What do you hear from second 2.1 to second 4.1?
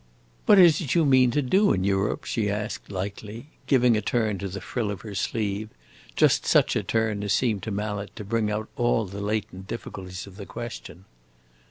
she asked, lightly, giving a